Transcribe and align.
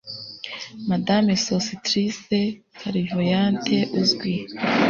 Madame 0.89 1.31
Sosostris 1.43 2.17
clairvoyante 2.77 3.77
uzwi 3.99 4.33